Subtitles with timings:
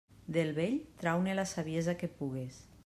[0.37, 2.63] Del vell, trau-ne la saviesa que pugues.